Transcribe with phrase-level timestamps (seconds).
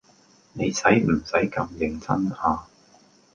[0.53, 2.65] 你洗唔洗咁認真啊？